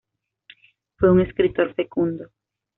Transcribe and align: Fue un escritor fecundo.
Fue 0.97 1.11
un 1.11 1.21
escritor 1.21 1.75
fecundo. 1.75 2.31